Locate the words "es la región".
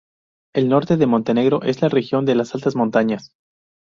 1.61-2.25